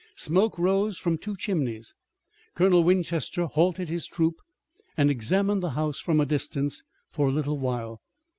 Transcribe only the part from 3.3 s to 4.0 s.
halted